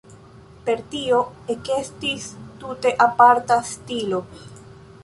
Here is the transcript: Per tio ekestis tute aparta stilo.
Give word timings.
Per 0.69 0.79
tio 0.93 1.19
ekestis 1.55 2.27
tute 2.65 2.95
aparta 3.09 3.61
stilo. 3.75 4.25